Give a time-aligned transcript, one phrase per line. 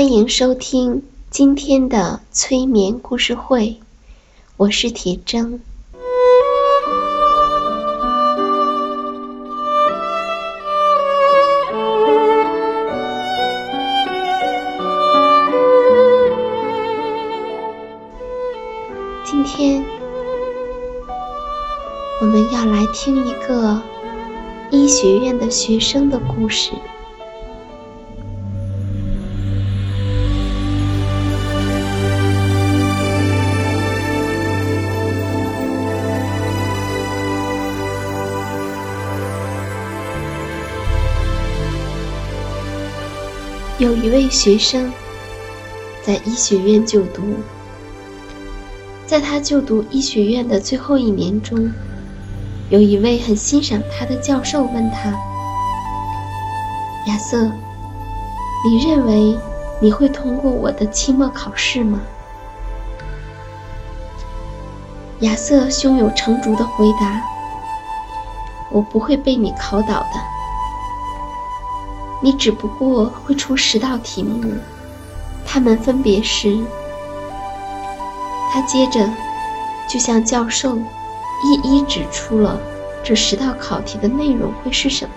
[0.00, 3.76] 欢迎收听今天的催眠故事会，
[4.56, 5.60] 我是铁铮。
[19.26, 19.84] 今天
[22.22, 23.82] 我们要来听一个
[24.70, 26.72] 医学院的学生的故事。
[43.80, 44.92] 有一位学生
[46.02, 47.22] 在医学院就读，
[49.06, 51.72] 在他就读医学院的最后一年中，
[52.68, 55.08] 有一位很欣赏他的教授问他
[57.08, 57.50] ：“亚瑟，
[58.68, 59.38] 你认为
[59.80, 62.02] 你会通过我的期末考试吗？”
[65.20, 67.22] 亚瑟胸有成竹地回答
[68.70, 70.20] ：“我不会被你考倒的。”
[72.22, 74.52] 你只不过会出十道题目，
[75.46, 76.58] 它们分别是……
[78.52, 79.08] 他接着
[79.88, 80.76] 就向教授
[81.44, 82.60] 一一指出了
[83.02, 85.12] 这十道考题的内容会是什么。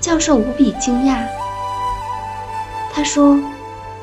[0.00, 1.24] 教授无比惊讶，
[2.92, 3.38] 他说：“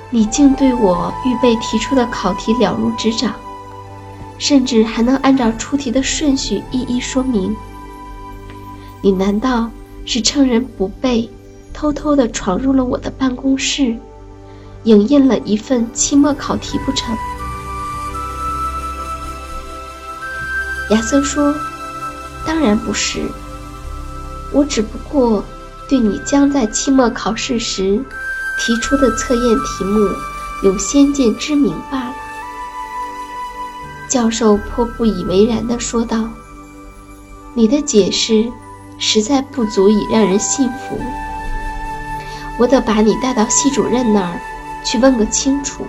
[0.10, 3.34] 你竟对我预备提出的考题了如指掌，
[4.38, 7.56] 甚至还能按照出题的顺序一一说明。
[9.02, 9.70] 你难道……”
[10.08, 11.30] 是趁人不备，
[11.74, 13.94] 偷偷的闯入了我的办公室，
[14.86, 17.14] 影印了一份期末考题不成？
[20.92, 21.54] 亚瑟说
[22.48, 23.30] ：“当然不是，
[24.54, 25.44] 我只不过
[25.90, 28.02] 对你将在期末考试时
[28.58, 30.10] 提出的测验题目
[30.64, 32.16] 有先见之明罢了。”
[34.10, 36.30] 教授颇不以为然地说道
[37.54, 38.50] ：“你的解释。”
[38.98, 41.00] 实在不足以让人信服，
[42.58, 44.40] 我得把你带到系主任那儿
[44.84, 45.86] 去问个清楚。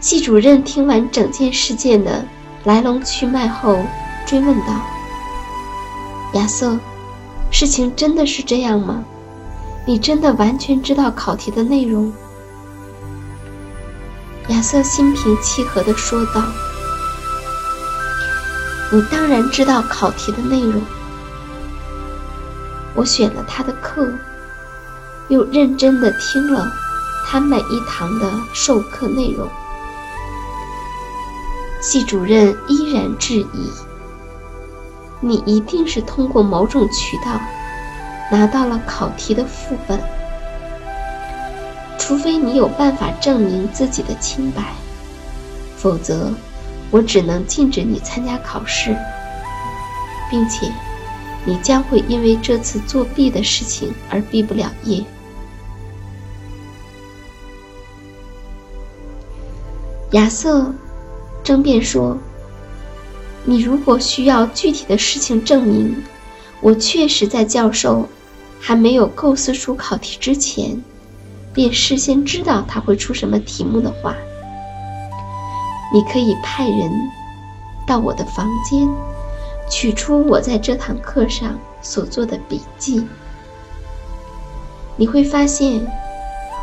[0.00, 2.24] 系主任听完整件事件的
[2.64, 3.78] 来龙去脉后，
[4.26, 4.66] 追问道
[6.34, 6.78] ：“亚瑟，
[7.50, 9.04] 事情真的是这样吗？
[9.84, 12.12] 你真的完全知道考题的内容？”
[14.48, 16.42] 亚瑟心平气和地说道。
[18.94, 20.82] 我当然知道考题的内容，
[22.94, 24.06] 我选了他的课，
[25.28, 26.70] 又认真的听了
[27.24, 29.48] 他每一堂的授课内容。
[31.80, 33.70] 系主任依然质疑
[35.20, 37.40] ：“你一定是通过某种渠道
[38.30, 39.98] 拿到了考题的副本，
[41.98, 44.74] 除非你有办法证明自己的清白，
[45.78, 46.30] 否则。”
[46.92, 48.96] 我只能禁止你参加考试，
[50.30, 50.70] 并且
[51.44, 55.04] 你将会因为这次作弊的事情而毕不了业。
[60.10, 60.70] 亚瑟
[61.42, 62.18] 争辩说
[63.46, 65.96] ：“你如果需要具体的事情证明，
[66.60, 68.06] 我确实在教授
[68.60, 70.78] 还没有构思出考题之前，
[71.54, 74.14] 便事先知道他会出什么题目的话，
[75.92, 76.90] 你可以派人
[77.86, 78.88] 到我的房间，
[79.70, 83.06] 取出我在这堂课上所做的笔记。
[84.96, 85.86] 你会发现，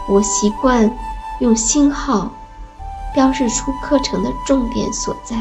[0.07, 0.91] 我习惯
[1.39, 2.31] 用星号。”
[3.11, 5.35] 标示出课程的重点所在。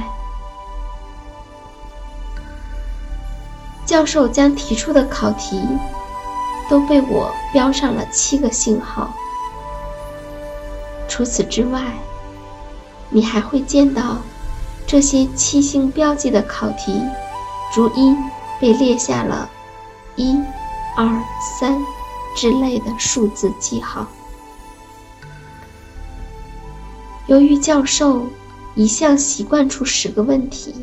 [3.84, 5.62] 教授将提出的考题
[6.68, 9.14] 都被我标上了七个星号。
[11.06, 11.92] 除此之外，
[13.10, 14.18] 你还会见到
[14.86, 17.00] 这些七星标记的考题，
[17.74, 18.14] 逐一
[18.60, 19.48] 被列下了
[20.16, 20.36] 一、
[20.96, 21.22] 二、
[21.58, 21.78] 三
[22.36, 24.06] 之类的数字记号。
[27.26, 28.26] 由于教授
[28.74, 30.74] 一向习惯出十个问题，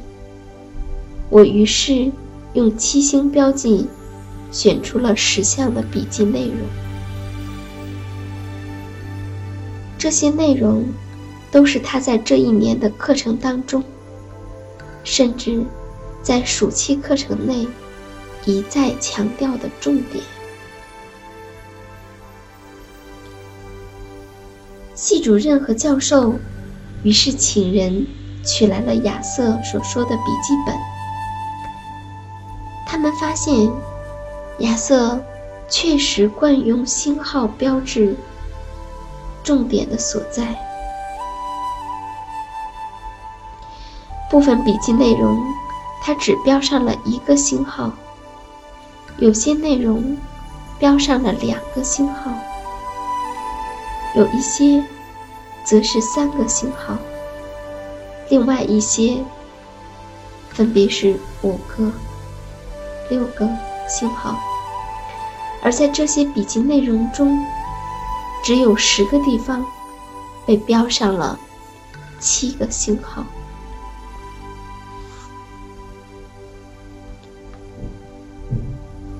[1.29, 2.11] 我于是
[2.53, 3.87] 用七星标记
[4.51, 6.57] 选出了十项的笔记内容。
[9.97, 10.85] 这些内容
[11.55, 13.81] 都是他在这一年的课程当中，
[15.05, 15.63] 甚至
[16.21, 17.65] 在暑期课程内
[18.43, 20.21] 一再强调的重点。
[24.95, 26.33] 系主任和教授
[27.03, 28.05] 于是请人
[28.43, 30.75] 取来了亚瑟所说的笔记本。
[32.85, 33.71] 他们发现，
[34.59, 35.23] 亚瑟
[35.69, 38.13] 确实惯用星号标志
[39.41, 40.64] 重点的所在。
[44.29, 45.41] 部分笔记内容，
[46.01, 47.91] 它只标上了一个星号；
[49.17, 50.17] 有些内容
[50.79, 52.31] 标上了两个星号；
[54.15, 54.83] 有一些。
[55.67, 56.95] 则是三个星号，
[58.29, 59.17] 另外一些
[60.51, 61.91] 分别是五个、
[63.09, 63.49] 六个
[63.89, 64.37] 星号，
[65.63, 67.43] 而在这些笔记内容中，
[68.43, 69.65] 只有十个地方
[70.45, 71.39] 被标上了
[72.19, 73.25] 七个星号。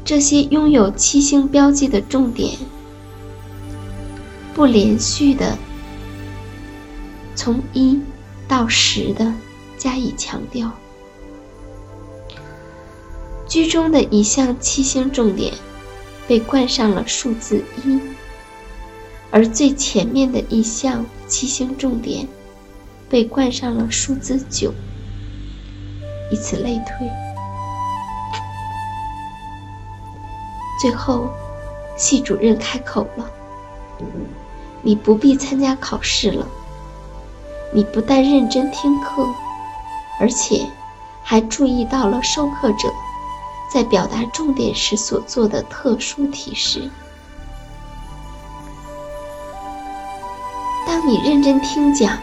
[0.05, 2.55] 这些拥有七星标记的重点，
[4.53, 5.57] 不连续的。
[7.33, 7.99] 从一
[8.47, 9.33] 到十的
[9.79, 10.71] 加以强调，
[13.47, 15.51] 居中的一项七星重点
[16.27, 17.99] 被冠上了数字一，
[19.31, 22.27] 而最前面的一项七星重点
[23.09, 24.71] 被冠上了数字九，
[26.31, 27.24] 以此类推。
[30.81, 31.29] 最后，
[31.97, 33.29] 系主任开口了
[34.81, 36.47] ：“你不必参加考试了。”
[37.73, 39.27] 你不但认真听课，
[40.19, 40.65] 而且
[41.21, 42.87] 还注意到了授课者
[43.69, 46.89] 在表达重点时所做的特殊提示。
[50.87, 52.17] 当你认真听讲，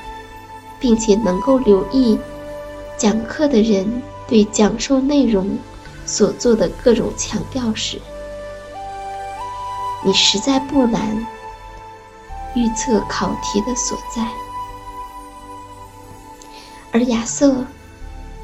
[0.80, 2.18] 并且能够留意
[2.96, 5.58] 讲课的人对讲授内容
[6.06, 8.00] 所做的各种强调时，
[10.04, 11.26] 你实在不难
[12.54, 14.26] 预测考题的所在。
[16.90, 17.64] 而亚瑟，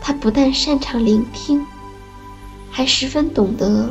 [0.00, 1.66] 他不但擅长聆听，
[2.70, 3.90] 还十分懂得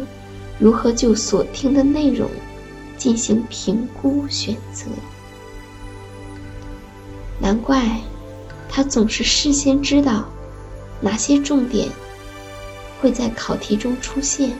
[0.57, 2.29] 如何就所听的内容
[2.97, 4.86] 进行评估选择。
[7.39, 8.01] 难怪
[8.67, 10.25] 他总是事先知道
[11.00, 11.88] 哪些重点
[13.00, 14.57] 会在考题中出现。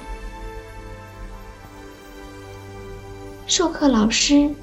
[3.48, 4.54] 授课老师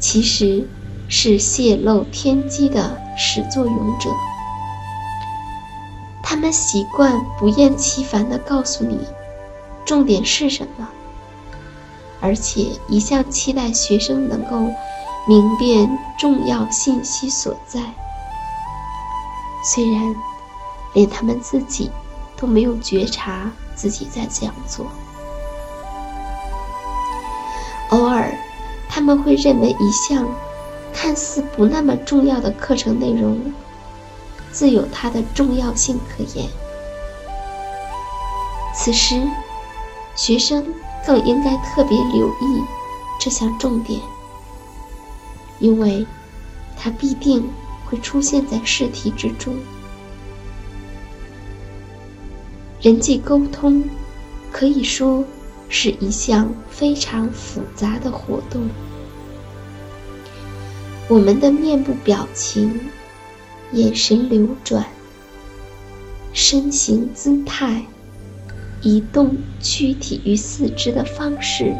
[0.00, 0.66] 其实
[1.08, 4.08] 是泄露天机的始作俑者。
[6.22, 8.98] 他们习惯不厌其烦地告诉你，
[9.84, 10.88] 重点是什么，
[12.22, 14.72] 而且一向期待学生能够
[15.28, 17.80] 明辨重要信息所在。
[19.62, 20.14] 虽然
[20.94, 21.90] 连他们自己
[22.38, 24.86] 都没有觉察自己在这样做，
[27.94, 28.36] 偶尔
[28.88, 30.26] 他们会认为一项
[30.92, 33.40] 看似不那么重要的课程内容。
[34.50, 36.48] 自有它的重要性可言。
[38.74, 39.20] 此时，
[40.16, 40.64] 学生
[41.06, 42.62] 更应该特别留意
[43.20, 44.00] 这项重点，
[45.58, 46.06] 因为
[46.76, 47.48] 它必定
[47.86, 49.54] 会出现在试题之中。
[52.80, 53.84] 人际沟通
[54.52, 55.24] 可以说
[55.76, 58.70] 是一项非常复杂的活动。
[61.08, 62.80] 我们的面部表情、
[63.72, 64.86] 眼神流转、
[66.32, 67.84] 身形姿态、
[68.82, 71.74] 移动躯体与四肢的方式、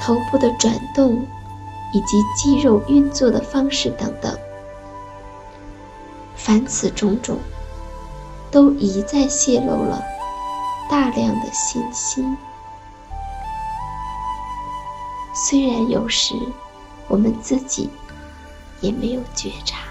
[0.00, 1.26] 头部的转动
[1.92, 4.34] 以及肌肉运作的方式等等，
[6.34, 7.36] 凡此种种。
[8.50, 10.02] 都一再泄露了
[10.88, 12.24] 大量的信息。
[15.34, 16.34] 虽然有时
[17.06, 17.90] 我们自己
[18.80, 19.87] 也没有觉察。